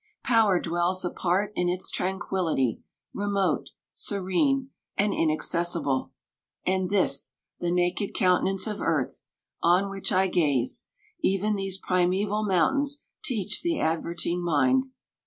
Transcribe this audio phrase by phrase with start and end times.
[0.23, 2.81] Power dwells apart in its tranquillity
[3.13, 6.11] Remote, serene, and inaccessible:
[6.65, 9.21] And this, the naked countenance of earth,
[9.61, 10.87] On which I gaze,
[11.21, 14.85] even these primaeval mountains Teach the adverting mind.